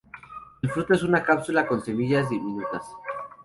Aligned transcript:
El 0.63 0.71
fruto 0.71 0.95
es 0.95 1.03
una 1.03 1.21
cápsula 1.21 1.67
con 1.67 1.79
semillas 1.85 2.27
diminutas. 2.27 2.81